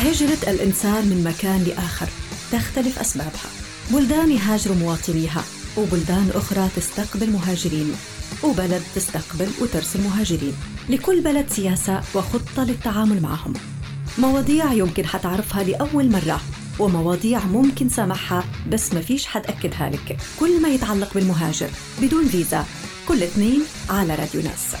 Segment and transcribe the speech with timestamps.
[0.00, 2.08] هجرة الإنسان من مكان لآخر
[2.52, 3.50] تختلف أسبابها.
[3.90, 5.44] بلدان يهاجر مواطنيها
[5.76, 7.92] وبلدان أخرى تستقبل مهاجرين
[8.44, 10.52] وبلد تستقبل وترسل مهاجرين.
[10.88, 13.52] لكل بلد سياسة وخطة للتعامل معهم.
[14.18, 16.40] مواضيع يمكن حتعرفها لأول مرة
[16.78, 20.16] ومواضيع ممكن سامحها بس ما فيش حد أكدها لك.
[20.40, 21.70] كل ما يتعلق بالمهاجر
[22.02, 22.64] بدون فيزا.
[23.08, 24.76] كل اثنين على راديو ناس.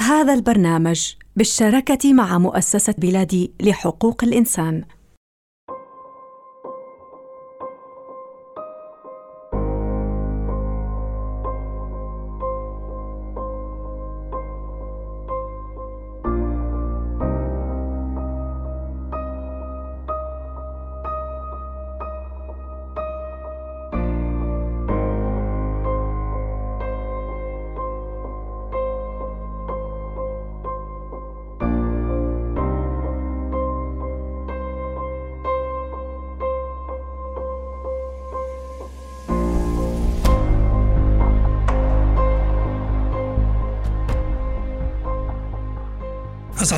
[0.00, 4.84] هذا البرنامج بالشراكة مع مؤسسة بلادي لحقوق الإنسان.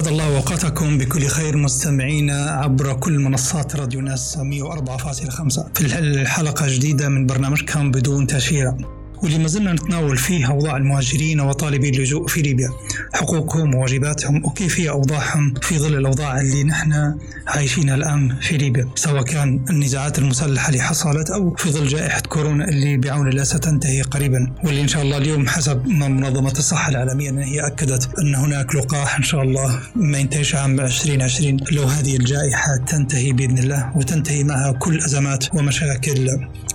[0.02, 7.08] أسعد الله أوقاتكم بكل خير مستمعينا عبر كل منصات راديو ناس 104.5 في الحلقة جديدة
[7.08, 9.01] من برنامجكم بدون تأشيرة.
[9.22, 12.68] واللي ما زلنا نتناول فيه أوضاع المهاجرين وطالبي اللجوء في ليبيا.
[13.14, 17.14] حقوقهم وواجباتهم وكيف هي أوضاعهم في ظل الأوضاع اللي نحن
[17.46, 22.68] عايشينها الآن في ليبيا سواء كان النزاعات المسلحة اللي حصلت أو في ظل جائحة كورونا
[22.68, 24.52] اللي بعون الله ستنتهي قريبا.
[24.64, 28.74] واللي إن شاء الله اليوم حسب ما منظمة الصحة العالمية أن هي أكدت أن هناك
[28.76, 34.44] لقاح إن شاء الله ما ينتهيش عام 2020 لو هذه الجائحة تنتهي بإذن الله وتنتهي
[34.44, 36.28] معها كل أزمات ومشاكل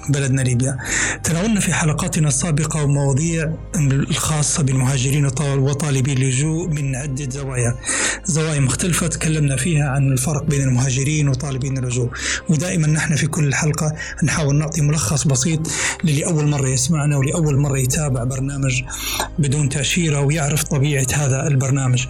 [0.09, 0.78] بلدنا ليبيا.
[1.23, 7.75] تناولنا في حلقاتنا السابقة ومواضيع الخاصة بالمهاجرين وطالبي اللجوء من عدة زوايا.
[8.25, 12.09] زوايا مختلفة تكلمنا فيها عن الفرق بين المهاجرين وطالبين اللجوء.
[12.49, 15.59] ودائما نحن في كل حلقة نحاول نعطي ملخص بسيط
[16.03, 18.83] للي أول مرة يسمعنا ولأول مرة يتابع برنامج
[19.39, 22.06] بدون تأشيرة ويعرف طبيعة هذا البرنامج.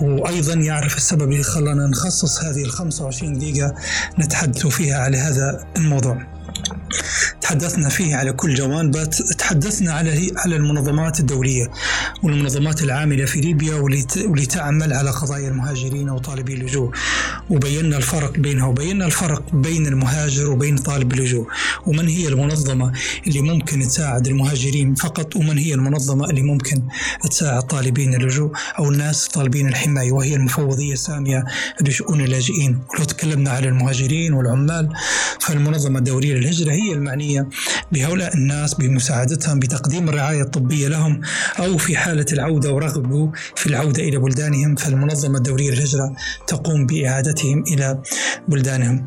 [0.00, 3.74] وأيضا يعرف السبب اللي خلانا نخصص هذه ال 25 دقيقة
[4.18, 6.33] نتحدث فيها على هذا الموضوع.
[7.40, 11.66] تحدثنا فيه على كل جوانب تحدثنا على على المنظمات الدولية
[12.22, 16.90] والمنظمات العاملة في ليبيا واللي تعمل على قضايا المهاجرين وطالبي اللجوء.
[17.50, 21.46] وبينا الفرق بينها وبينا الفرق بين المهاجر وبين طالب اللجوء.
[21.86, 22.92] ومن هي المنظمة
[23.26, 26.82] اللي ممكن تساعد المهاجرين فقط؟ ومن هي المنظمة اللي ممكن
[27.30, 31.44] تساعد طالبين اللجوء أو الناس طالبين الحماية؟ وهي المفوضية السامية
[31.80, 32.78] لشؤون اللاجئين.
[32.94, 34.88] ولو تكلمنا على المهاجرين والعمال
[35.40, 37.48] فالمنظمة الدولية للهجرة هي المعنية
[37.92, 41.20] بهؤلاء الناس بمساعدتهم بتقديم الرعاية الطبية لهم
[41.58, 46.16] أو في حالة العودة ورغبوا في العودة إلى بلدانهم فالمنظمة الدولية للهجرة
[46.46, 48.02] تقوم بإعادتهم إلى
[48.48, 49.06] بلدانهم.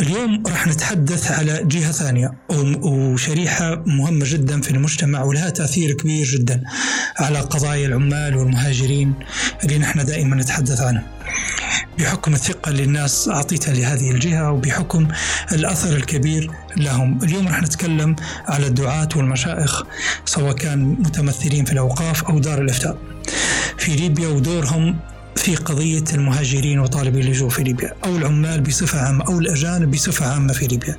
[0.00, 2.32] اليوم راح نتحدث على جهة ثانية
[2.82, 6.62] وشريحة مهمة جدا في المجتمع ولها تأثير كبير جدا
[7.18, 9.14] على قضايا العمال والمهاجرين
[9.64, 11.13] اللي نحن دائما نتحدث عنهم.
[11.98, 15.08] بحكم الثقة اللي الناس أعطيتها لهذه الجهة وبحكم
[15.52, 17.18] الأثر الكبير لهم.
[17.22, 18.16] اليوم رح نتكلم
[18.48, 19.82] على الدعاة والمشائخ
[20.24, 22.98] سواء كان متمثلين في الأوقاف أو دار الإفتاء.
[23.78, 24.98] في ليبيا ودورهم
[25.36, 30.52] في قضية المهاجرين وطالبي اللجوء في ليبيا أو العمال بصفة عامة أو الأجانب بصفة عامة
[30.52, 30.96] في ليبيا.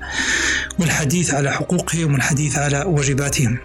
[0.79, 3.57] والحديث على حقوقهم والحديث على واجباتهم.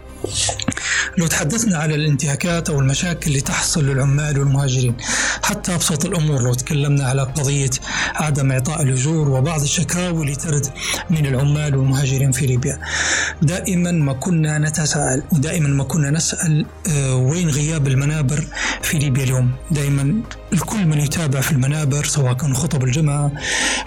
[1.19, 4.97] لو تحدثنا على الانتهاكات أو المشاكل اللي تحصل للعمال والمهاجرين
[5.43, 7.71] حتى أبسط الأمور لو تكلمنا على قضية
[8.15, 10.67] عدم إعطاء الأجور وبعض الشكاوي اللي ترد
[11.11, 12.79] من العمال والمهاجرين في ليبيا.
[13.43, 18.47] دائما ما كنا نتساءل ودائما ما كنا نسأل آه، وين غياب المنابر
[18.83, 23.33] في ليبيا اليوم؟ دائما الكل من يتابع في المنابر سواء كان خطب الجمعة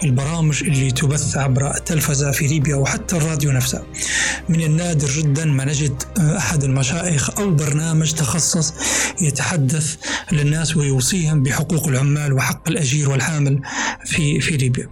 [0.03, 3.83] البرامج اللي تبث عبر التلفزة في ليبيا وحتى الراديو نفسه.
[4.49, 8.73] من النادر جدا ما نجد آه، أحد المشايخ أو برنامج تخصص
[9.21, 9.95] يتحدث
[10.31, 13.61] للناس ويوصيهم بحقوق العمال وحق الأجير والحامل
[14.05, 14.89] في, في ليبيا.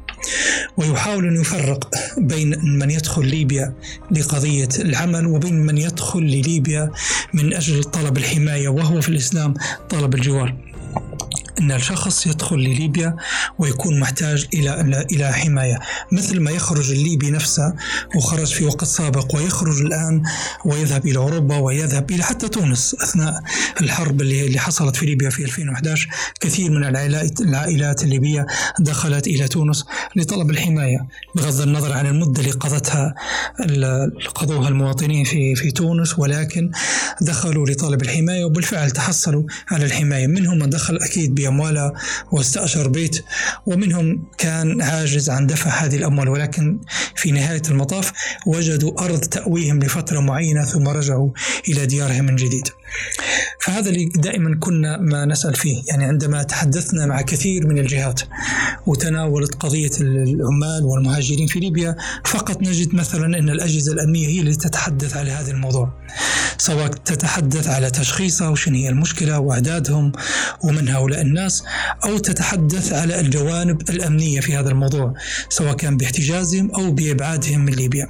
[0.77, 3.73] ويحاول أن يفرق بين من يدخل ليبيا
[4.11, 6.91] لقضية العمل وبين من يدخل لليبيا
[7.33, 9.53] من أجل طلب الحماية وهو في الإسلام
[9.89, 10.55] طلب الجوار.
[11.59, 13.15] أن الشخص يدخل لليبيا
[13.59, 15.79] ويكون محتاج إلى إلى حماية
[16.11, 17.73] مثل ما يخرج الليبي نفسه
[18.15, 20.23] وخرج في وقت سابق ويخرج الآن
[20.65, 23.33] ويذهب إلى أوروبا ويذهب إلى حتى تونس أثناء
[23.81, 26.09] الحرب اللي اللي حصلت في ليبيا في 2011
[26.39, 28.45] كثير من العائلات العائلات الليبية
[28.79, 33.15] دخلت إلى تونس لطلب الحماية بغض النظر عن المدة اللي قضتها
[34.35, 36.71] قضوها المواطنين في في تونس ولكن
[37.21, 40.27] دخلوا لطلب الحماية وبالفعل تحصلوا على الحماية.
[40.27, 41.93] منهم من دخل أكيد بأموالها
[42.31, 43.25] واستأجر بيت
[43.65, 46.79] ومنهم كان عاجز عن دفع هذه الأموال ولكن
[47.15, 48.11] في نهاية المطاف
[48.47, 51.29] وجدوا أرض تأويهم لفترة معينة ثم رجعوا
[51.69, 52.67] إلى ديارهم من جديد.
[53.61, 58.21] فهذا اللي دائما كنا ما نسأل فيه يعني عندما تحدثنا مع كثير من الجهات
[58.87, 61.95] وتناولت قضية العمال والمهاجرين في ليبيا
[62.25, 65.93] فقط نجد مثلا أن الأجهزة الأمنية هي اللي تتحدث على هذا الموضوع.
[66.61, 70.11] سواء تتحدث على تشخيصها وشنو هي المشكلة وأعدادهم
[70.63, 71.63] ومن هؤلاء الناس
[72.05, 75.13] أو تتحدث على الجوانب الأمنية في هذا الموضوع
[75.49, 78.07] سواء كان باحتجازهم أو بإبعادهم من ليبيا.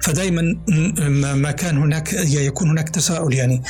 [0.00, 0.56] فدائما
[1.34, 3.62] ما كان هناك يكون هناك تساؤل يعني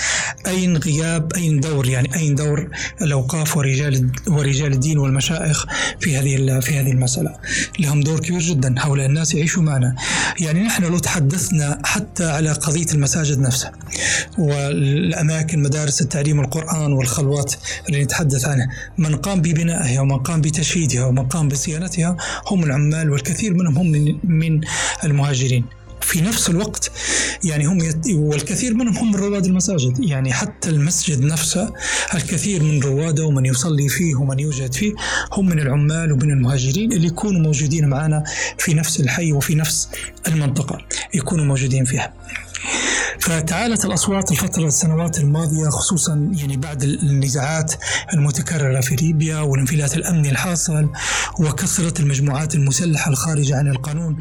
[0.46, 2.70] أين غياب أين دور يعني أين دور
[3.02, 5.66] الأوقاف ورجال ورجال الدين والمشايخ
[6.00, 7.36] في هذه في هذه المسألة؟
[7.78, 9.96] لهم دور كبير جدا هؤلاء الناس يعيشوا معنا.
[10.40, 13.72] يعني نحن لو تحدثنا حتى على قضية المساجد نفسها
[14.38, 17.54] والأماكن مدارس التعليم القرآن والخلوات
[17.88, 18.66] اللي نتحدث عنها
[18.98, 22.16] من قام ببنائها ومن قام بتشييدها ومن قام بصيانتها
[22.46, 24.60] هم العمال والكثير منهم هم من, من
[25.24, 25.64] المهاجرين.
[26.00, 26.90] في نفس الوقت
[27.44, 28.06] يعني هم يت...
[28.14, 29.98] والكثير منهم هم رواد المساجد.
[29.98, 31.72] يعني حتى المسجد نفسه
[32.14, 34.94] الكثير من رواده ومن يصلي فيه ومن يوجد فيه
[35.32, 38.24] هم من العمال ومن المهاجرين اللي يكونوا موجودين معنا
[38.58, 39.88] في نفس الحي وفي نفس
[40.28, 40.78] المنطقة
[41.14, 42.12] يكونوا موجودين فيها.
[43.20, 47.72] فتعالت الأصوات الفترة السنوات الماضية خصوصا يعني بعد النزاعات
[48.14, 50.90] المتكررة في ليبيا والانفلات الأمني الحاصل
[51.38, 54.16] وكثرة المجموعات المسلحة الخارجة عن القانون.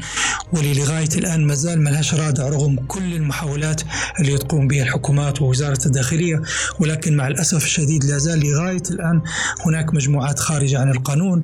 [0.52, 3.82] واللي لغاية الآن ما زال ما لهاش رادع رغم كل المحاولات
[4.20, 6.42] اللي تقوم بها الحكومات ووزارة الداخلية.
[6.80, 9.22] ولكن مع الأسف الشديد لا زال لغاية الآن
[9.66, 11.42] هناك مجموعات خارجة عن القانون.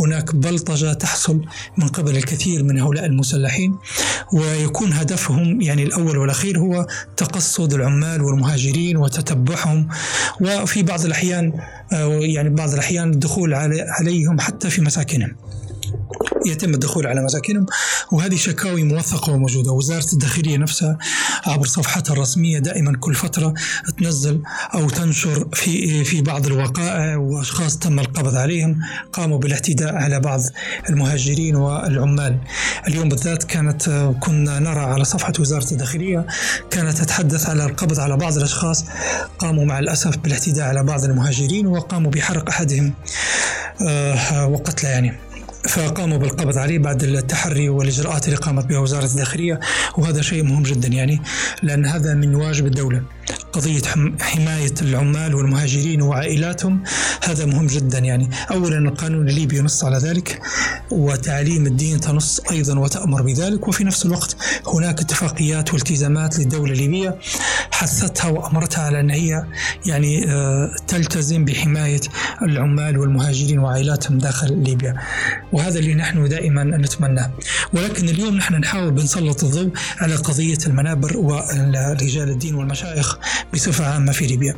[0.00, 1.40] هناك بلطجة تحصل
[1.76, 3.78] من قبل الكثير من هؤلاء المسلحين.
[4.32, 6.86] ويكون هدفهم يعني الأول والأخير هو
[7.16, 9.88] تقصد العمال والمهاجرين وتتبعهم.
[10.40, 11.52] وفي بعض الأحيان
[11.92, 13.54] آه، يعني بعض الأحيان الدخول
[13.98, 15.36] عليهم حتى في مساكنهم.
[16.46, 17.66] يتم الدخول على مساكنهم
[18.12, 19.72] وهذه شكاوي موثقة وموجودة.
[19.72, 20.98] وزارة الداخلية نفسها
[21.46, 23.54] عبر صفحتها الرسمية دائما كل فترة
[23.98, 24.42] تنزل
[24.74, 28.80] أو تنشر في في بعض الوقائع وأشخاص تم القبض عليهم
[29.12, 30.40] قاموا بالاعتداء على بعض
[30.88, 32.38] المهاجرين والعمال.
[32.88, 36.26] اليوم بالذات كانت كنا نرى على صفحة وزارة الداخلية
[36.70, 38.84] كانت تتحدث على القبض على بعض الأشخاص
[39.38, 42.94] قاموا مع الأسف بالاعتداء على بعض المهاجرين وقاموا بحرق أحدهم
[43.88, 45.31] آه، وقتله يعني.
[45.68, 49.60] فقاموا بالقبض عليه بعد التحري والإجراءات اللي قامت بها وزارة الداخلية
[49.98, 51.20] وهذا شيء مهم جدا يعني
[51.62, 53.02] لأن هذا من واجب الدولة.
[53.52, 53.82] قضية
[54.20, 56.82] حماية العمال والمهاجرين وعائلاتهم.
[57.24, 58.30] هذا مهم جدا يعني.
[58.50, 60.40] أولا القانون الليبي ينص على ذلك
[60.90, 63.68] وتعليم الدين تنص أيضا وتأمر بذلك.
[63.68, 67.18] وفي نفس الوقت هناك اتفاقيات والتزامات للدولة الليبية
[67.70, 69.44] حثتها وأمرتها على أن هي
[69.86, 72.00] يعني آه، تلتزم بحماية
[72.42, 74.94] العمال والمهاجرين وعائلاتهم داخل ليبيا.
[75.52, 77.30] وهذا اللي نحن دائما نتمناه.
[77.72, 83.18] ولكن اليوم نحن نحاول بنسلط الضوء على قضية المنابر ورجال الدين والمشايخ.
[83.54, 84.56] بصفة عامة في ليبيا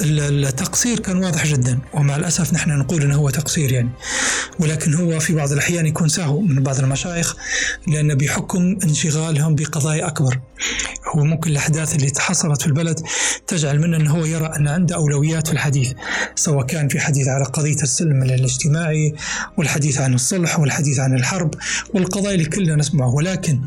[0.00, 3.90] التقصير كان واضح جدا ومع الأسف نحن نقول أنه هو تقصير يعني.
[4.58, 7.36] ولكن هو في بعض الأحيان يكون سهو من بعض المشايخ
[7.86, 10.40] لأن بحكم انشغالهم بقضايا أكبر.
[11.16, 13.00] هو ممكن الأحداث اللي حصلت في البلد
[13.46, 15.92] تجعل منه أنه هو يرى أن عنده أولويات في الحديث
[16.34, 19.14] سواء كان في حديث على قضية السلم الاجتماعي
[19.58, 21.54] والحديث عن الصلح والحديث عن الحرب
[21.94, 23.14] والقضايا اللي كلنا نسمعه.
[23.14, 23.60] ولكن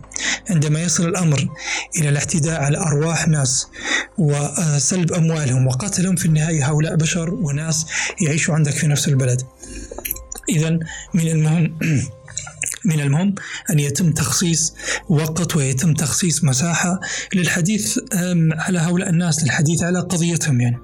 [0.50, 1.48] عندما يصل الأمر
[1.98, 3.67] إلى الاعتداء على أرواح ناس
[4.17, 7.86] وسلب أموالهم وقتلهم في النهاية هؤلاء بشر وناس
[8.22, 9.42] يعيشوا عندك في نفس البلد.
[10.50, 10.80] إذا
[11.13, 11.77] من المهم
[12.89, 13.36] من المهم
[13.70, 14.74] أن يتم تخصيص
[15.10, 17.00] وقت ويتم تخصيص مساحة
[17.34, 18.00] للحديث
[18.51, 20.77] على هؤلاء الناس للحديث على قضيتهم يعني.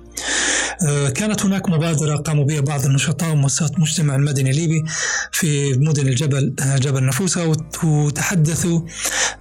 [1.15, 4.83] كانت هناك مبادرة قاموا بها بعض النشطاء ومؤسسات المجتمع المدني الليبي
[5.31, 8.81] في مدن الجبل آه، جبل نفوسة وتحدثوا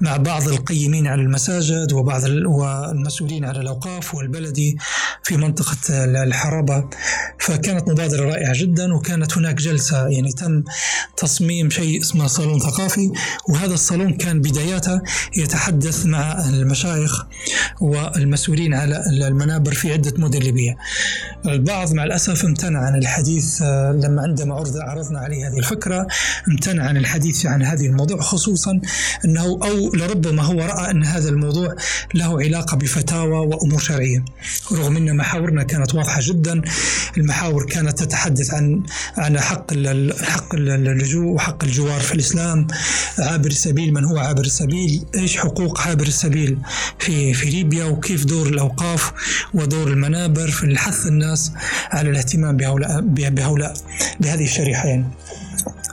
[0.01, 4.77] مع بعض القيمين على المساجد وبعض والمسؤولين على الأوقاف والبلدي
[5.23, 5.77] في منطقة
[6.23, 6.85] الحربة.
[7.41, 10.65] فكانت مبادرة رائعة جدا وكانت هناك جلسة يعني تم
[11.17, 13.11] تصميم شيء اسمه صالون ثقافي.
[13.49, 15.01] وهذا الصالون كان بداياته
[15.37, 17.27] يتحدث مع المشايخ
[17.81, 20.77] والمسؤولين على المنابر في عدة مدن ليبية.
[21.47, 26.07] البعض مع الأسف امتنع عن الحديث آه، لما عندما عرضنا عليه هذه الفكرة
[26.49, 28.81] امتنع عن الحديث عن هذه الموضوع خصوصا
[29.25, 31.75] أنه أو لربما هو رأى أن هذا الموضوع
[32.15, 34.25] له علاقة بفتاوى وأمور شرعية.
[34.73, 36.63] رغم أن محاورنا كانت واضحة جدا
[37.19, 38.83] المحاور كانت تتحدث عن
[39.17, 39.75] عن حق
[40.23, 42.67] حق اللجوء وحق الجوار في الإسلام.
[43.19, 46.59] عابر السبيل من هو عابر السبيل؟ إيش حقوق عابر السبيل
[46.99, 49.13] في في ليبيا؟ وكيف دور الأوقاف؟
[49.55, 51.53] ودور المنابر في الحث الناس
[51.91, 53.75] على الاهتمام بهؤلاء بهؤلاء
[54.21, 55.05] بهذه الشريحة يعني.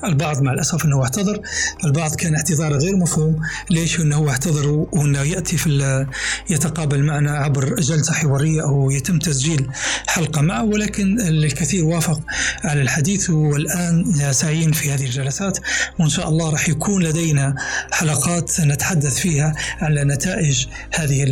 [0.04, 1.40] البعض مع الأسف إنه اعتذر
[1.86, 3.40] البعض كان اعتذاره غير مفهوم.
[3.70, 6.06] ليش؟ إنه اعتذر وإنه يأتي في
[6.50, 9.68] يتقابل معنا عبر جلسة حوارية أو يتم تسجيل
[10.08, 12.22] حلقة معه ولكن الكثير وافق
[12.64, 15.58] على الحديث والآن سعيين في هذه الجلسات.
[16.00, 17.56] وإن شاء الله راح يكون لدينا
[17.92, 21.24] حلقات نتحدث فيها على نتائج هذه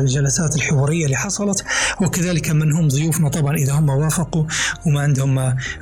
[0.00, 1.64] الجلسات الحوارية اللي حصلت.
[2.00, 4.44] وكذلك من هم ضيوفنا طبعا إذا هم وافقوا
[4.86, 5.34] وما عندهم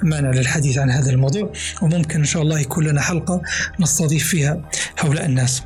[0.03, 1.53] مانع للحديث عن هذا الموضوع.
[1.83, 3.43] وممكن إن شاء الله يكون لنا حلقة
[3.81, 4.63] نستضيف فيها
[4.99, 5.63] هؤلاء الناس.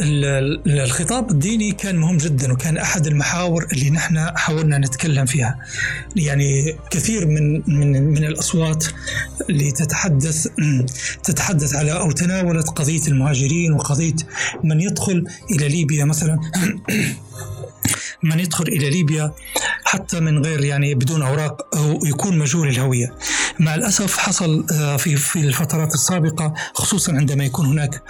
[0.00, 5.58] الخطاب الديني كان مهم جدا وكان أحد المحاور اللي نحن حاولنا نتكلم فيها.
[6.16, 8.84] يعني كثير من من من الأصوات
[9.50, 10.46] اللي تتحدث
[11.22, 14.16] تتحدث على أو تناولت قضية المهاجرين وقضية
[14.64, 16.40] من يدخل إلى ليبيا مثلا.
[18.22, 19.32] من يدخل إلى ليبيا
[19.84, 23.14] حتى من غير يعني بدون أوراق أو يكون مجهول الهوية.
[23.60, 28.02] مع الأسف حصل آه، في في الفترات السابقة خصوصا عندما يكون هناك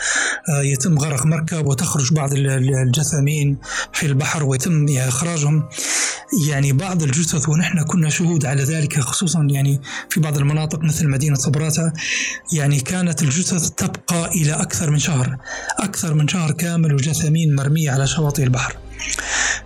[0.49, 3.57] آه، يتم غرق مركب وتخرج بعض الجثامين
[3.93, 5.69] في البحر ويتم إخراجهم
[6.49, 11.37] يعني بعض الجثث ونحن كنا شهود على ذلك خصوصا يعني في بعض المناطق مثل مدينة
[11.37, 11.93] صبراتا
[12.53, 15.37] يعني كانت الجثث تبقى إلى أكثر من شهر
[15.79, 18.77] أكثر من شهر كامل وجثامين مرمية على شواطئ البحر.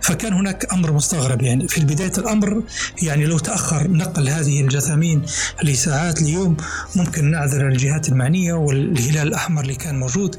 [0.01, 2.63] فكان هناك أمر مستغرب يعني في بداية الأمر
[3.01, 5.25] يعني لو تأخر نقل هذه الجثامين
[5.63, 6.57] لساعات ليوم
[6.95, 10.35] ممكن نعذر الجهات المعنية والهلال الأحمر اللي كان موجود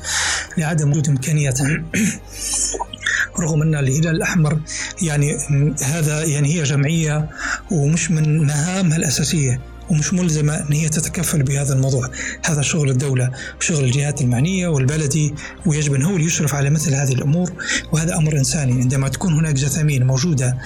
[0.58, 1.60] لعدم وجود إمكانيات.
[3.40, 4.60] رغم أن الهلال الأحمر
[5.02, 5.36] يعني
[5.82, 7.28] هذا يعني هي جمعية
[7.70, 9.60] ومش من مهامها الأساسية.
[9.90, 12.10] ومش ملزمة أن هي تتكفل بهذا الموضوع.
[12.44, 13.30] هذا شغل الدولة
[13.60, 15.34] وشغل الجهات المعنية والبلدي
[15.66, 17.52] ويجب أن هو اللي يشرف على مثل هذه الأمور
[17.92, 18.72] وهذا أمر إنساني.
[18.72, 20.58] عندما تكون هناك جثامين موجودة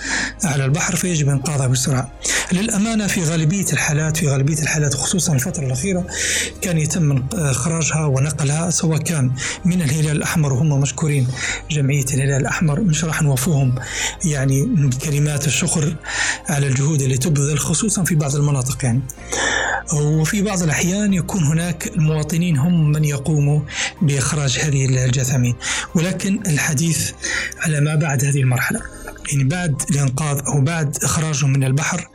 [0.44, 2.12] على البحر فيجب إنقاذها بسرعة.
[2.52, 6.06] للأمانة في غالبية الحالات في غالبية الحالات خصوصا الفترة الأخيرة
[6.62, 9.30] كان يتم إخراجها ونقلها سواء كان
[9.64, 11.26] من الهلال الأحمر وهم مشكورين
[11.70, 12.80] جمعية الهلال الأحمر.
[12.80, 13.74] مش راح نوفوهم
[14.24, 15.96] يعني كلمات الشكر
[16.48, 19.00] على الجهود اللي تبذل خصوصا في بعض المناطق يعني.
[19.92, 23.60] وفي بعض الأحيان يكون هناك المواطنين هم من يقوموا
[24.02, 25.54] بإخراج هذه الجثامين
[25.94, 27.12] ولكن الحديث
[27.58, 28.80] على ما بعد هذه المرحلة.
[29.32, 32.08] يعني بعد الإنقاذ أو بعد إخراجهم من البحر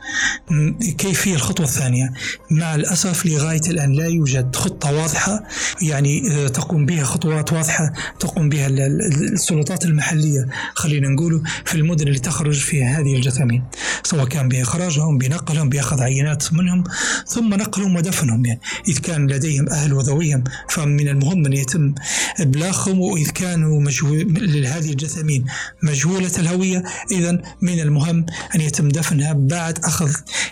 [0.98, 2.12] كيف هي الخطوة الثانية؟
[2.50, 5.44] مع الأسف لغاية الآن لا يوجد خطة واضحة
[5.82, 12.18] يعني آه، تقوم بها خطوات واضحة تقوم بها السلطات المحلية خلينا نقول في المدن اللي
[12.18, 13.64] تخرج فيها هذه الجثامين
[14.02, 16.84] سواء كان بإخراجهم بنقلهم بأخذ عينات منهم
[17.26, 21.94] ثم نقلهم ودفنهم يعني إذا كان لديهم أهل وذويهم فمن المهم أن يتم
[22.40, 25.44] إبلاغهم وإذا كانوا مجهول هذه الجثامين
[25.82, 30.10] مجهولة الهوية إذا من المهم أن يتم دفنها بعد أخذ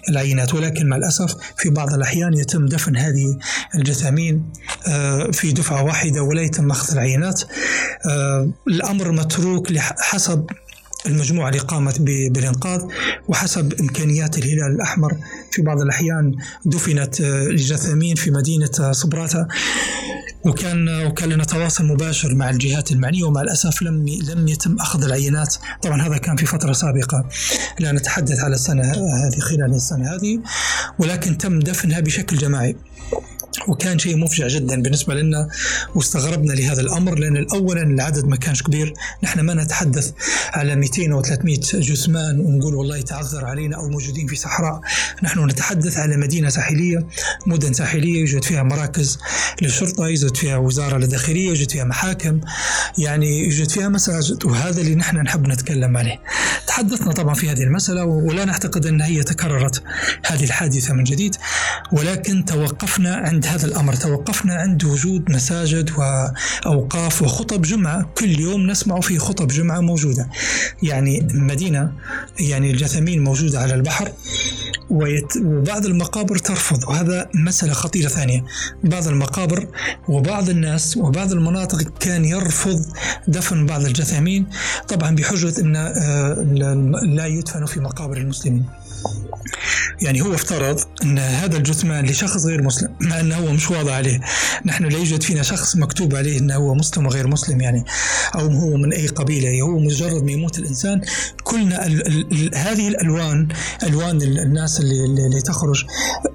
[0.09, 3.39] العينات ولكن مع الأسف في بعض الأحيان يتم دفن هذه
[3.75, 4.53] الجثامين
[4.89, 7.43] آه، في دفعة واحدة ولا يتم أخذ العينات.
[8.07, 10.47] آه، الأمر متروك حسب
[11.07, 12.81] المجموعة اللي قامت بالإنقاذ
[13.29, 15.17] وحسب إمكانيات الهلال الأحمر.
[15.51, 19.47] في بعض الأحيان دفنت آه، الجثامين في مدينة صبراتة.
[20.45, 25.57] وكان وكان لنا تواصل مباشر مع الجهات المعنية ومع الأسف لم لم يتم أخذ العينات.
[25.83, 27.29] طبعا هذا كان في فترة سابقة.
[27.81, 30.41] لا نتحدث على السنة هذه خلال السنة هذه
[30.99, 32.77] ولكن تم دفنها بشكل جماعي.
[33.69, 35.49] وكان شيء مفجع جدا بالنسبة لنا
[35.95, 38.95] واستغربنا لهذا الأمر لأن اولا العدد ما كانش كبير.
[39.23, 40.13] نحن ما نتحدث
[40.53, 44.81] على 200 أو 300 جثمان ونقول والله تعذر علينا أو موجودين في صحراء.
[45.23, 47.07] نحن نتحدث على مدينة ساحلية
[47.47, 49.19] مدن ساحلية يوجد فيها مراكز
[49.63, 52.41] للشرطة يوجد فيها وزارة للداخليه يوجد فيها محاكم
[52.99, 56.21] يعني يوجد فيها مساجد وهذا اللي نحن نحب نتكلم عليه.
[56.67, 59.83] تحدثنا طبعا في هذه المسألة ولا نعتقد أن هي تكررت
[60.27, 61.37] هذه الحادثة من جديد
[61.93, 63.95] ولكن توقفنا عند هذا الأمر.
[63.95, 68.11] توقفنا عند وجود مساجد وأوقاف وخطب جمعة.
[68.19, 70.29] كل يوم نسمع في خطب جمعة موجودة.
[70.83, 71.93] يعني مدينة
[72.41, 74.13] يعني الجثامين موجودة على البحر
[74.91, 78.45] ويت وبعض المقابر ترفض وهذا مسألة خطيرة ثانية.
[78.85, 79.67] بعض المقابر
[80.09, 82.87] وبعض الناس وبعض المناطق كان يرفض
[83.29, 84.47] دفن بعض الجثامين.
[84.89, 86.35] طبعا بحجة أن آه،
[87.03, 88.65] لا يدفن في مقابر المسلمين.
[90.03, 94.21] يعني هو افترض أن هذا الجثمان لشخص غير مسلم مع أنه هو مش واضح عليه.
[94.65, 97.85] نحن لا يوجد فينا شخص مكتوب عليه أنه هو مسلم وغير مسلم يعني
[98.35, 99.63] أو هو من أي قبيلة.
[99.63, 101.01] هو مجرد ما يموت الإنسان
[101.45, 103.49] كلنا ال ال ال هذه الألوان
[103.83, 105.85] ألوان الناس اللي, اللي تخرج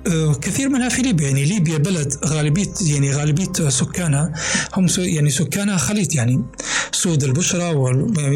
[0.08, 1.28] آه، كثير منها في ليبيا.
[1.28, 4.34] يعني ليبيا بلد غالبية يعني غالبية سكانها
[4.74, 6.16] هم يعني سكانها خليط.
[6.16, 6.44] يعني
[6.92, 7.64] سود البشرة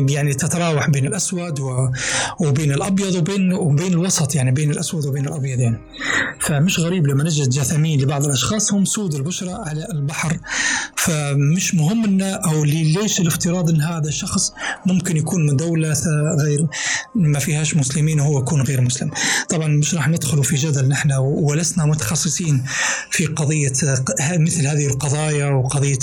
[0.09, 1.59] يعني تتراوح بين الأسود
[2.39, 4.16] وبين الأبيض وبين وبين الوسط.
[4.35, 5.77] يعني بين الأسود وبين الابيض يعني
[6.39, 10.37] فمش غريب لما نجد جثامين لبعض الأشخاص هم سود البشرة على البحر.
[10.95, 14.53] فمش مهم إن أو ليش الافتراض إن هذا الشخص
[14.85, 15.95] ممكن يكون من دولة
[16.39, 16.67] غير
[17.15, 19.11] ما فيهاش مسلمين وهو يكون غير مسلم.
[19.49, 22.63] طبعا مش راح ندخل في جدل نحن ولسنا متخصصين
[23.11, 23.73] في قضية
[24.31, 25.99] مثل هذه القضايا وقضية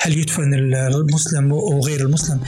[0.00, 2.40] هل يدفن المسلم وغير المسلم.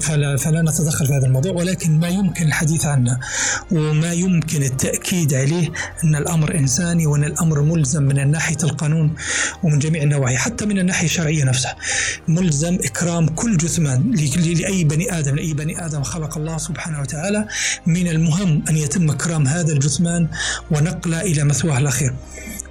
[0.00, 3.18] فلا, فلا نتدخل في هذا الموضوع ولكن ما يمكن الحديث عنه.
[3.72, 5.72] وما يمكن التأكيد عليه
[6.04, 9.14] أن الأمر إنساني وأن الأمر ملزم من ناحيه القانون
[9.62, 11.76] ومن جميع النواحي حتى من الناحية الشرعية نفسها.
[12.28, 17.48] ملزم إكرام كل جثمان لأي بني آدم لأي بني آدم خلق الله سبحانه وتعالى.
[17.86, 20.28] من المهم أن يتم إكرام هذا الجثمان
[20.70, 22.14] ونقله إلى مثواه الأخير.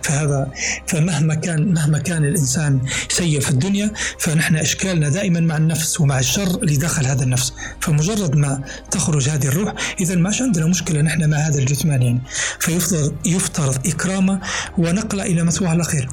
[0.04, 0.52] فهذا
[0.88, 6.60] فمهما كان مهما كان الإنسان سيء في الدنيا فنحن إشكالنا دائما مع النفس ومع الشر
[6.64, 7.54] اللي داخل هذا النفس.
[7.80, 12.22] فمجرد ما تخرج هذه الروح اذا ما عندنا مشكلة نحن مع هذا الجثمان يعني
[12.60, 14.42] فيفترض يفترض اكرامه
[14.78, 16.10] ونقله إلى مثواه الأخير.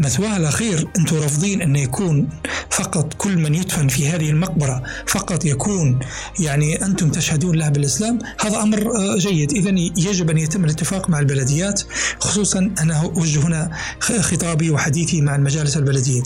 [0.00, 2.28] مثواه الأخير أنتم رافضين انه يكون
[2.70, 5.98] فقط كل من يدفن في هذه المقبرة فقط يكون
[6.40, 9.52] يعني أنتم تشهدون له بالإسلام؟ هذا أمر آه، جيد.
[9.52, 11.82] اذا يجب أن يتم الاتفاق مع البلديات
[12.20, 16.22] خصوصا أنا أوجه هنا خطابي وحديثي مع المجالس البلدية.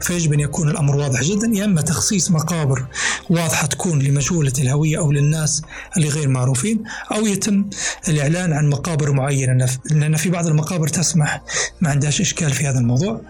[0.00, 2.86] فيجب أن يكون الأمر واضح جدا يا إما تخصيص مقابر
[3.30, 5.62] واضحة تكون لمجهولة الهوية أو للناس
[5.96, 7.64] اللي غير معروفين أو يتم
[8.08, 9.68] الإعلان عن مقابر معينة.
[9.90, 11.42] لأن في بعض المقابر تسمح.
[11.80, 13.20] ما عندهاش إشكال في هذا الموضوع.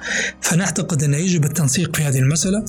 [0.40, 2.64] فنعتقد أن يجب التنسيق في هذه المسألة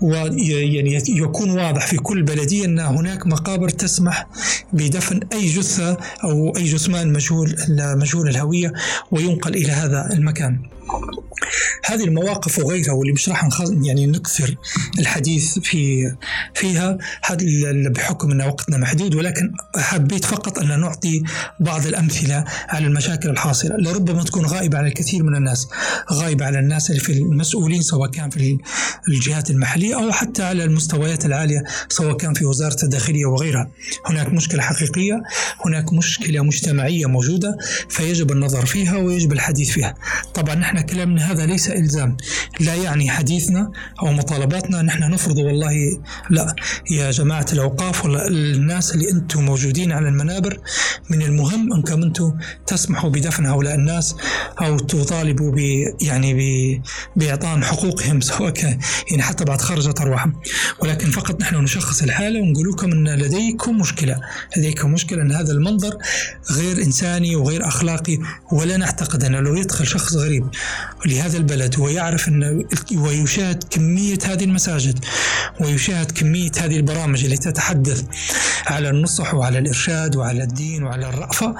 [0.00, 4.26] ويعني يكون واضح في كل بلدية أن هناك مقابر تسمح
[4.72, 8.72] بدفن أي جثة أو أي جثمان مجهول مجهول الهوية
[9.10, 10.58] وينقل إلى هذا المكان.
[11.84, 13.48] هذه المواقف وغيرها واللي مش راح
[13.82, 14.56] يعني نكثر
[14.98, 16.12] الحديث في
[16.54, 16.98] فيها.
[17.90, 21.22] بحكم إن وقتنا محدود ولكن حبيت فقط أن نعطي
[21.60, 23.76] بعض الأمثلة على المشاكل الحاصلة.
[23.76, 25.68] لربما تكون غائبة على الكثير من الناس
[26.12, 28.58] غائبة على الناس اللي في المسؤولين سواء كان في
[29.08, 33.70] الجهات المحلية أو حتى على المستويات العالية سواء كان في وزارة الداخلية وغيرها.
[34.06, 35.22] هناك مشكلة حقيقية
[35.66, 37.56] هناك مشكلة مجتمعية موجودة
[37.88, 39.94] فيجب النظر فيها ويجب الحديث فيها.
[40.34, 42.16] طبعا نحن كلامنا هذا ليس إلزام.
[42.60, 45.72] لا يعني حديثنا أو مطالباتنا نحن نفرض والله
[46.30, 46.54] لا.
[46.90, 50.60] يا جماعة الأوقاف ولا الناس اللي أنتم موجودين على المنابر
[51.10, 54.14] من المهم أنكم أنتم تسمحوا بدفن هؤلاء الناس
[54.62, 55.58] أو تطالبوا ب
[56.02, 56.82] يعني
[57.16, 58.78] بإعطائهم حقوقهم سواء كان
[59.10, 60.40] يعني حتى بعد خرجت أرواحهم.
[60.80, 64.20] ولكن فقط نحن نشخص الحالة ونقول لكم أن لديكم مشكلة.
[64.56, 65.96] لديكم مشكلة أن هذا المنظر
[66.50, 68.18] غير إنساني وغير أخلاقي
[68.52, 70.46] ولا نعتقد أنه لو يدخل شخص غريب
[71.06, 72.64] لهذا البلد ويعرف أن
[72.96, 75.04] ويشاهد كمية هذه المساجد
[75.60, 78.04] ويشاهد كمية هذه البرامج اللي تتحدث
[78.66, 81.54] على النصح وعلى الإرشاد وعلى الدين وعلى الرأفة.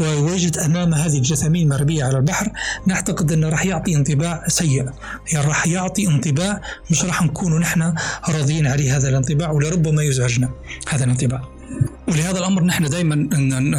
[0.00, 2.48] ويجد أمام هذه الجثامين مربية على البحر.
[2.86, 4.86] نعتقد أنه راح يعطي انطباع سيء.
[5.32, 7.94] يعني راح يعطي انطباع مش راح نكون نحن
[8.28, 10.50] راضيين عليه هذا الانطباع ولربما يزعجنا
[10.88, 11.55] هذا الانطباع.
[12.08, 13.28] ولهذا الأمر نحن دائما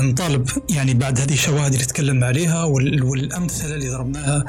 [0.01, 4.45] نطالب يعني بعد هذه الشواهد اللي تكلمنا عليها والأمثلة اللي ضربناها.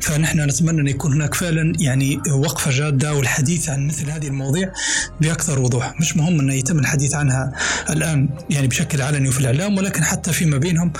[0.00, 4.72] فنحن نتمنى أن يكون هناك فعلا يعني وقفة جادة والحديث عن مثل هذه المواضيع
[5.20, 7.52] بأكثر وضوح، مش مهم انه يتم الحديث عنها
[7.90, 10.92] الآن يعني بشكل علني وفي الإعلام ولكن حتى فيما بينهم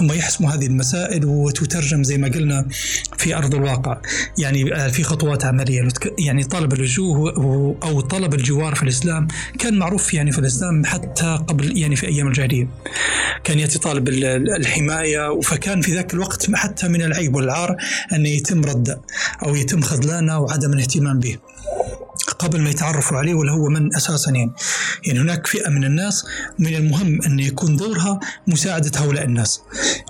[0.00, 2.66] هم يحسموا هذه المسائل وتترجم زي ما قلنا
[3.18, 4.00] في أرض الواقع،
[4.38, 5.88] يعني في خطوات عملية.
[6.18, 7.38] يعني طلب اللجوء
[7.82, 12.28] أو طلب الجوار في الإسلام كان معروف يعني في الإسلام حتى قبل يعني في أيام
[12.28, 12.68] الجاهليه
[13.44, 17.76] كان يأتي طالب الحماية فكان في ذاك الوقت حتى من العيب والعار
[18.12, 19.00] أن يتم رده
[19.42, 21.36] أو يتم خذلانة وعدم الاهتمام به.
[22.38, 24.52] قبل ما يتعرفوا عليه ولا هو من أساسا يعني.
[25.06, 26.24] يعني هناك فئة من الناس
[26.58, 29.60] من المهم أن يكون دورها مساعدة هؤلاء الناس.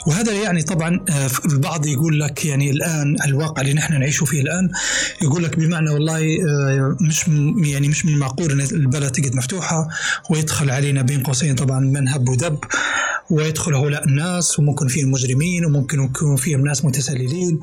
[0.06, 4.70] وهذا يعني طبعا آه، البعض يقول لك يعني الآن الواقع اللي نحن نعيشه فيه الآن
[5.22, 7.28] يقول لك بمعنى والله آه، مش
[7.70, 9.88] يعني مش من المعقول إن البلد تقعد مفتوحة
[10.30, 12.58] ويدخل علينا بين قوسين طبعا من هب ودب
[13.30, 17.60] ويدخل هؤلاء الناس وممكن فيهم مجرمين وممكن يكون فيهم ناس متسللين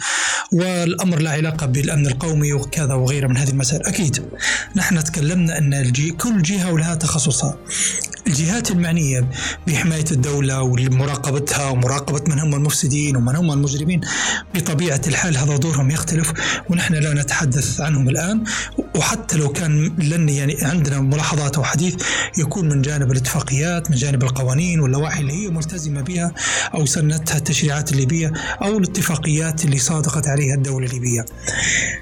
[0.51, 3.85] والأمر لا علاقة بالأمن القومي وكذا وغيره من هذه المسائل.
[3.85, 4.23] أكيد.
[4.75, 7.57] نحن تكلمنا أن الجي كل جهة ولها تخصصها.
[8.27, 9.29] الجهات المعنية
[9.67, 14.01] بحماية الدولة ومراقبتها ومراقبة من هم المفسدين ومن هم المجرمين
[14.55, 16.33] بطبيعة الحال هذا دورهم يختلف
[16.69, 18.43] ونحن لا نتحدث عنهم الآن.
[18.95, 21.95] وحتى لو كان لن يعني عندنا ملاحظات أو حديث
[22.37, 26.31] يكون من جانب الاتفاقيات من جانب القوانين واللوائح اللي هي ملتزمة بها
[26.73, 31.25] أو سنتها التشريعات الليبية أو الاتفاقيات اللي صادقت عليها الدولة الليبية.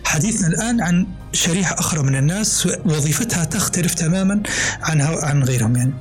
[0.06, 4.44] حديثنا الآن عن شريحة أخرى من الناس وظيفتها تختلف تماما
[4.82, 5.94] عن عن غيرهم يعني.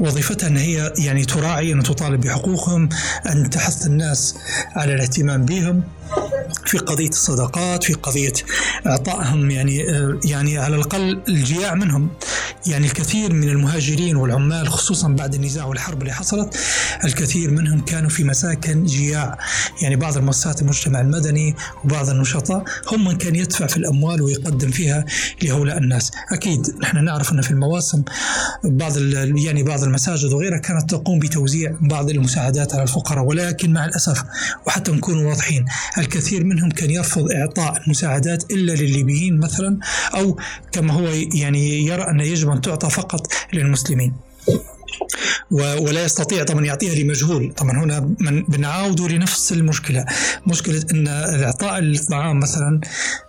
[0.00, 2.88] وظيفتها أن هي يعني تراعي أن تطالب بحقوقهم
[3.26, 4.34] أن تحث الناس
[4.76, 5.82] على الاهتمام بهم.
[6.66, 8.32] في قضية الصدقات في قضية
[8.86, 9.76] إعطائهم يعني
[10.24, 12.10] يعني على الأقل الجياع منهم.
[12.66, 16.56] يعني الكثير من المهاجرين والعمال خصوصا بعد النزاع والحرب اللي حصلت
[17.04, 19.38] الكثير منهم كانوا في مساكن جياع.
[19.82, 25.04] يعني بعض المؤسسات المجتمع المدني وبعض النشطاء هم من كان يدفع في الأموال ويقدم فيها
[25.42, 26.10] لهؤلاء الناس.
[26.32, 28.02] أكيد نحن نعرف أن في المواسم
[28.64, 28.96] بعض
[29.36, 34.24] يعني بعض المساجد وغيرها كانت تقوم بتوزيع بعض المساعدات على الفقراء ولكن مع الأسف
[34.66, 35.64] وحتى نكون واضحين
[35.98, 39.78] الكثير منهم كان يرفض إعطاء المساعدات إلا للليبيين مثلا
[40.14, 40.38] أو
[40.72, 44.12] كما هو يعني يرى أن يجب أن تعطى فقط للمسلمين.
[45.50, 47.52] ولا يستطيع طبعا يعطيها لمجهول.
[47.52, 48.00] طبعا هنا
[48.48, 50.04] بنعاود لنفس المشكلة.
[50.46, 51.08] مشكلة أن
[51.42, 52.80] إعطاء الطعام مثلا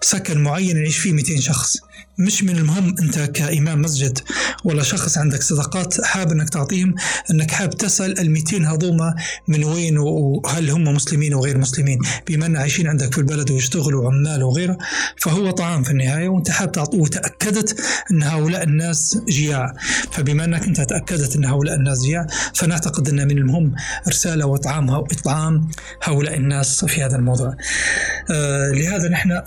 [0.01, 1.77] سكن معين يعيش فيه 200 شخص.
[2.17, 4.19] مش من المهم أنت كإمام مسجد
[4.63, 6.95] ولا شخص عندك صدقات حاب إنك تعطيهم
[7.31, 9.15] إنك حاب تسأل ال 200 هذوما
[9.47, 14.43] من وين وهل هم مسلمين وغير مسلمين بما أن عايشين عندك في البلد ويشتغلوا عمال
[14.43, 14.77] وغيره
[15.17, 17.81] فهو طعام في النهاية وأنت حاب تعطيه وتأكدت
[18.11, 19.73] أن هؤلاء الناس جياع
[20.11, 23.75] فبما أنك أنت تأكدت أن هؤلاء الناس جياع فنعتقد أن من المهم
[24.07, 25.69] ارسال واطعام اطعام
[26.03, 27.55] هؤلاء الناس في هذا الموضوع.
[28.31, 29.41] آه لهذا نحن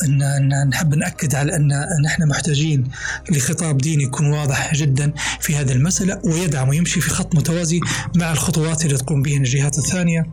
[0.68, 1.68] نحب نأكد على أن
[2.04, 2.88] نحن محتاجين محتاجين
[3.30, 7.80] لخطاب ديني يكون واضح جدا في هذه المسألة ويدعم ويمشي في خط متوازي
[8.16, 10.26] مع الخطوات اللي تقوم بها الجهات الثانية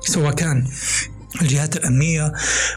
[0.00, 0.66] سواء كان
[1.42, 2.32] الجهات الأمنية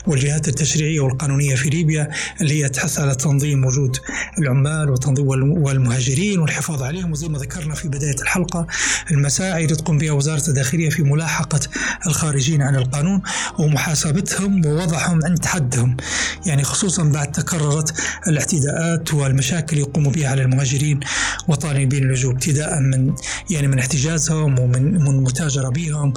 [0.07, 2.09] والجهات التشريعية والقانونية في ليبيا
[2.41, 3.97] اللي هي تحث على تنظيم وجود
[4.39, 7.11] العمال وتنظيم والمهاجرين والحفاظ عليهم.
[7.11, 8.67] وزي ما ذكرنا في بداية الحلقة
[9.11, 11.59] المساعي اللي تقوم بها وزارة الداخلية في ملاحقة
[12.07, 13.21] الخارجين عن القانون
[13.59, 15.97] ومحاسبتهم ووضعهم عند حدهم.
[16.45, 17.93] يعني خصوصا بعد تكررت
[18.27, 20.99] الاعتداءات والمشاكل يقوم بها على المهاجرين
[21.47, 23.13] وطالبين اللجوء ابتداء من
[23.49, 26.13] يعني من احتجازهم ومن من متاجرة بهم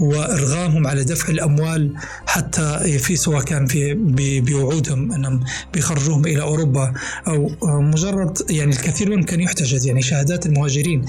[0.00, 1.94] وإرغامهم على دفع الأموال الأموال
[2.26, 3.94] حتى في سواء كان في
[4.40, 5.40] بوعودهم أنهم
[5.72, 6.92] بيخرجوهم إلى أوروبا
[7.28, 11.04] أو مجرد يعني الكثير منهم كان يحتجز يعني شهادات المهاجرين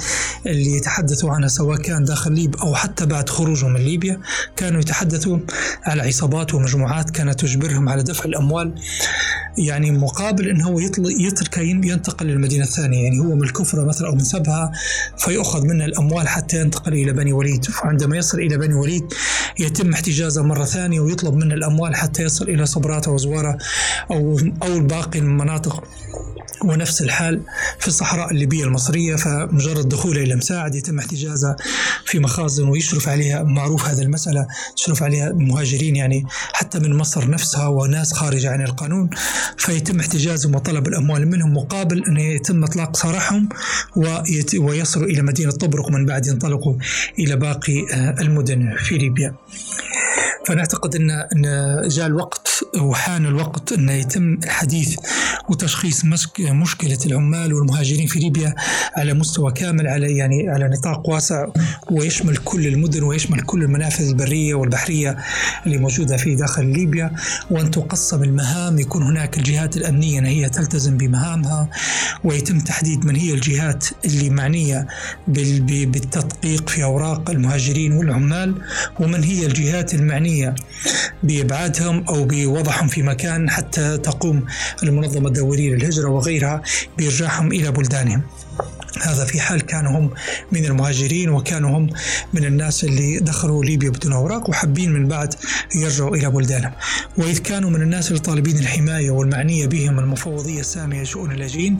[0.45, 4.19] اللي يتحدثوا عنها سواء كان داخل ليبيا أو حتى بعد خروجهم من ليبيا
[4.55, 5.39] كانوا يتحدثوا
[5.83, 8.75] على عصابات ومجموعات كانت تجبرهم على دفع الأموال
[9.57, 10.79] يعني مقابل انه هو
[11.19, 13.03] يترك ينتقل للمدينة الثانية.
[13.03, 14.71] يعني هو من الكفره مثلا أو من سبها
[15.17, 17.65] فيؤخذ منه الأموال حتى ينتقل إلى بني وليد.
[17.65, 19.13] فعندما يصل إلى بني وليد
[19.59, 23.57] يتم احتجازه مرة ثانية ويطلب منه الأموال حتى يصل إلى صبراته وزواره
[24.11, 25.83] أو أو باقي المناطق
[26.63, 27.41] ونفس الحال
[27.79, 31.55] في الصحراء الليبية المصرية فمجرد دخوله إلى مساعد يتم احتجازها
[32.05, 37.67] في مخازن ويشرف عليها معروف هذه المسألة تشرف عليها مهاجرين يعني حتى من مصر نفسها
[37.67, 39.09] وناس خارجة عن القانون
[39.57, 43.49] فيتم احتجازهم وطلب الأموال منهم مقابل أن يتم إطلاق سراحهم
[44.59, 46.75] ويصلوا إلى مدينة طبرق من بعد ينطلقوا
[47.19, 49.35] إلى باقي آه، المدن في ليبيا.
[50.47, 51.43] فنعتقد ان إن
[51.87, 52.47] جاء الوقت
[52.81, 54.95] وحان الوقت إن يتم الحديث
[55.49, 56.05] وتشخيص
[56.39, 58.55] مشكلة العمال والمهاجرين في ليبيا
[58.97, 61.47] على مستوى كامل على يعني على نطاق واسع
[61.91, 65.17] ويشمل كل المدن ويشمل كل المنافذ البرية والبحرية
[65.65, 67.11] اللي موجودة في داخل ليبيا.
[67.51, 71.69] وأن تقسم المهام يكون هناك الجهات الأمنية إن هي تلتزم بمهامها
[72.23, 74.87] ويتم تحديد من هي الجهات اللي معنية
[75.27, 78.55] بالتدقيق في أوراق المهاجرين والعمال
[78.99, 80.55] ومن هي الجهات المعنية
[81.23, 84.45] بإبعادهم أو بوضعهم في مكان حتى تقوم
[84.83, 86.61] المنظمة الدولية للهجرة وغيرها
[86.97, 88.21] بإرجاعهم إلى بلدانهم.
[89.01, 90.09] هذا في حال كانوا هم
[90.51, 91.89] من المهاجرين وكانوا هم
[92.33, 95.33] من الناس اللي دخلوا ليبيا بدون أوراق وحابين من بعد
[95.75, 96.71] يرجعوا إلى بلدانهم
[97.17, 101.79] وإذ كانوا من الناس اللي طالبين الحماية والمعنية بهم المفوضية السامية لشؤون اللاجئين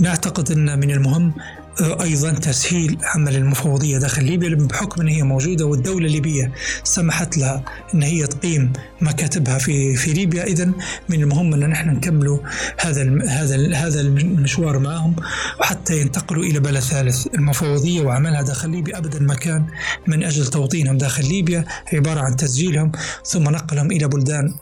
[0.00, 1.34] نعتقد أن من المهم
[1.80, 6.52] أيضا تسهيل عمل المفوضية داخل ليبيا بحكم إن هي موجودة والدولة الليبيه
[6.84, 10.44] سمحت لها إن هي تقيم مكاتبها في في ليبيا.
[10.44, 10.72] اذا
[11.08, 12.38] من المهم إن نحن نكملوا
[12.80, 15.16] هذا هذا هذا المشوار معهم
[15.60, 17.26] وحتى ينتقلوا إلى بلد ثالث.
[17.34, 19.66] المفوضية وعملها داخل ليبيا ابدا ما كان
[20.06, 22.92] من أجل توطينهم داخل ليبيا عبارة عن تسجيلهم
[23.24, 24.54] ثم نقلهم إلى بلدان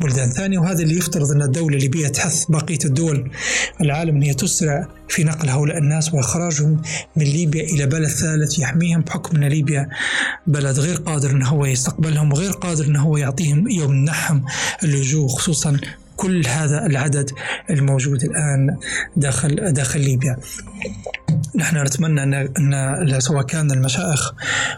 [0.00, 3.30] بلدان ثانية وهذا اللي يفترض أن الدولة الليبية تحث بقية الدول
[3.80, 6.82] العالم أن هي تسرع في نقل هؤلاء الناس وإخراجهم
[7.16, 9.88] من ليبيا إلى بلد ثالث يحميهم بحكم أن ليبيا
[10.46, 14.44] بلد غير قادر أن هو يستقبلهم وغير قادر أن هو يعطيهم يمنحهم
[14.84, 15.80] اللجوء خصوصا
[16.20, 17.30] كل هذا العدد
[17.70, 18.76] الموجود الآن
[19.16, 20.36] داخل داخل ليبيا.
[21.56, 22.34] نحن نتمنى ان
[22.74, 24.32] أن سواء كان المشايخ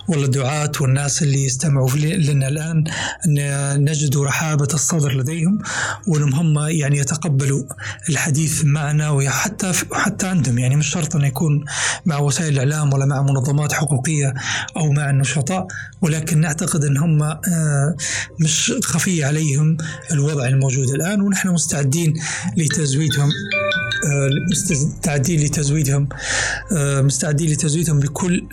[0.08, 2.84] ولا الدعاة والناس اللي يستمعوا لنا الآن
[3.26, 5.58] أن نجدوا رحابة الصدر لديهم
[6.06, 7.62] وأنهم هم يعني يتقبلوا
[8.08, 10.58] الحديث معنا وحتى حتى عندهم.
[10.58, 11.64] يعني مش شرط انه يكون
[12.06, 14.34] مع وسائل الإعلام ولا مع منظمات حقوقية
[14.76, 15.66] أو مع النشطاء
[16.00, 17.96] ولكن نعتقد أن هم آه،
[18.40, 19.76] مش خفي عليهم
[20.12, 21.20] الوضع الموجود الآن.
[21.32, 22.14] ونحن مستعدين
[22.56, 23.28] لتزويدهم
[24.06, 26.08] آه، مستعدين لتزويدهم
[26.76, 28.46] آه، مستعدين لتزويدهم بكل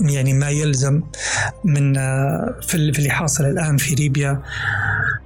[0.00, 1.02] يعني ما يلزم
[1.64, 4.42] من آه، في اللي حاصل الآن في ليبيا.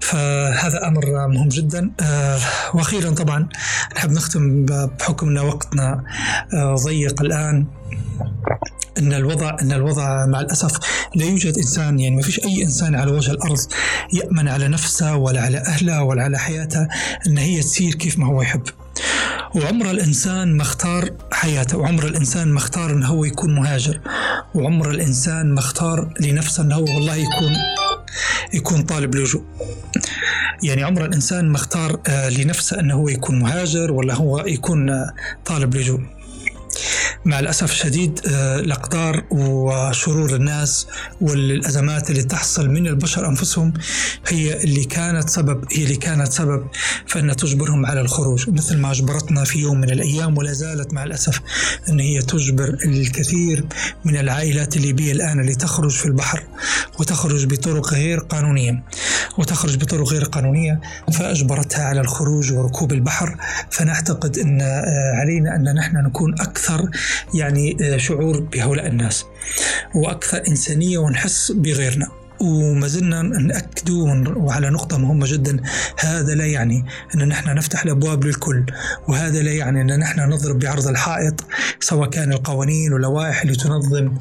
[0.00, 1.90] فهذا أمر مهم جدا.
[2.74, 3.48] وأخيرا طبعا
[3.96, 6.04] نحب نختم بحكم ان وقتنا
[6.84, 7.66] ضيق الآن.
[8.98, 10.72] إن الوضع إن الوضع مع الأسف
[11.14, 13.59] لا يوجد إنسان يعني ما فيش أي إنسان على وجه الأرض
[14.12, 16.88] يأمن على نفسه ولا على أهله ولا على حياته
[17.26, 18.62] إن هي تسير كيف ما هو يحب.
[19.55, 21.79] وعمر الإنسان ما اختار حياته.
[21.79, 24.00] وعمر الإنسان ما اختار أنه هو يكون مهاجر.
[24.55, 27.53] وعمر الإنسان ما اختار لنفسه أنه هو والله يكون
[28.55, 29.42] يكون طالب لجوء.
[30.62, 35.14] يعني عمر الإنسان ما اختار آه، لنفسه أنه هو يكون مهاجر ولا هو يكون آه،
[35.44, 36.00] طالب لجوء.
[37.24, 40.87] مع الأسف الشديد آه، الأقدار وشرور الناس
[41.20, 43.72] والأزمات اللي تحصل من البشر أنفسهم
[44.28, 46.66] هي اللي كانت سبب هي اللي كانت سبب
[47.06, 48.50] فإنها تجبرهم على الخروج.
[48.50, 51.40] مثل ما أجبرتنا في يوم من الأيام ولا زالت مع الأسف
[51.88, 53.64] أن هي تجبر الكثير
[54.04, 56.42] من العائلات الليبية الآن اللي تخرج في البحر
[56.98, 58.83] وتخرج بطرق غير قانونية
[59.38, 60.80] وتخرج بطرق غير قانونية
[61.12, 63.37] فأجبرتها على الخروج وركوب البحر.
[63.70, 66.90] فنعتقد أن آه، علينا أن نحن نكون أكثر
[67.34, 69.26] يعني آه، شعور بهؤلاء الناس.
[69.94, 72.19] وأكثر إنسانية ونحس بغيرنا.
[72.40, 73.90] وما زلنا نأكد
[74.37, 75.62] وعلى نقطة مهمة جدا
[75.98, 78.64] هذا لا يعني أن نحن نفتح الأبواب للكل
[79.09, 81.44] وهذا لا يعني أن نحن نضرب بعرض الحائط
[81.81, 84.14] سواء كان القوانين واللوائح اللي تنظم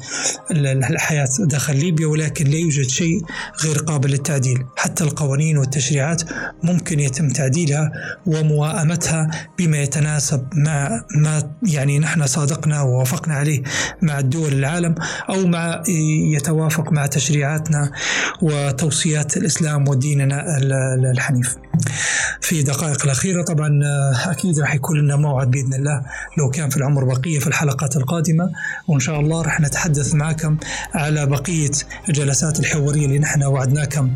[0.50, 3.20] الحياة داخل ليبيا ولكن لا يوجد شيء
[3.64, 4.64] غير قابل للتعديل.
[4.76, 6.22] حتى القوانين والتشريعات
[6.62, 7.92] ممكن يتم تعديلها
[8.26, 13.62] ومواءمتها بما يتناسب مع ما يعني نحن صادقنا ووافقنا عليه
[14.02, 14.94] مع الدول العالم
[15.28, 15.82] أو مع
[16.34, 17.92] يتوافق مع تشريعاتنا
[18.42, 20.58] وتوصيات الإسلام وديننا
[21.10, 21.56] الحنيف.
[22.40, 23.42] في دقائق الأخيرة.
[23.44, 23.80] طبعا
[24.26, 26.02] أكيد راح يكون لنا موعد بإذن الله
[26.38, 28.50] لو كان في العمر بقية في الحلقات القادمة.
[28.88, 30.56] وإن شاء الله راح نتحدث معكم
[30.94, 31.70] على بقية
[32.08, 34.10] الجلسات الحوارية اللي نحن وعدناكم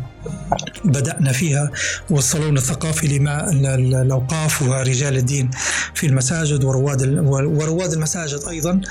[0.85, 1.71] بدأنا فيها
[2.09, 5.49] والصالون الثقافي لمع الأوقاف ورجال الدين
[5.93, 8.81] في المساجد ورواد ورواد المساجد أيضا.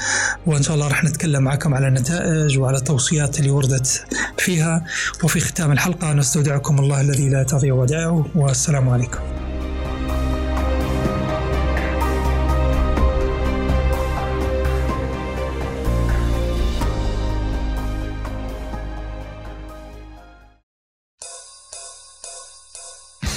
[0.46, 4.06] وإن شاء الله راح نتكلم معكم على النتائج وعلى التوصيات اللي وردت
[4.38, 4.84] فيها.
[5.24, 8.26] وفي ختام الحلقة نستودعكم الله الذي لا تضيع ودائعه
[8.64, 9.18] والسلام عليكم.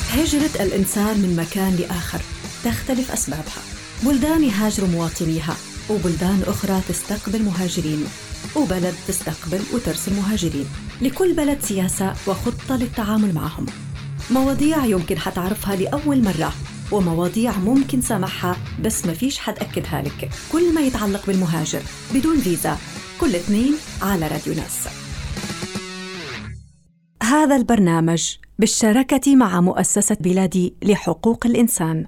[0.10, 2.22] هجرة الإنسان من مكان لآخر
[2.64, 3.44] تختلف أسبابها.
[4.04, 5.56] بلدان يهاجر مواطنيها
[5.90, 8.08] وبلدان أخرى تستقبل مهاجرين
[8.56, 10.68] وبلد تستقبل وترسل مهاجرين.
[11.02, 13.66] لكل بلد سياسة وخطة للتعامل معهم.
[14.32, 16.54] مواضيع يمكن حتعرفها لأول مرة
[16.92, 20.30] ومواضيع ممكن سامحها بس ما فيش حد أكدها لك.
[20.52, 21.82] كل ما يتعلق بالمهاجر
[22.14, 22.78] بدون فيزا.
[23.22, 24.88] كل اثنين على راديو ناس.
[27.24, 32.06] هذا البرنامج بالشراكة مع مؤسسة بلادي لحقوق الإنسان.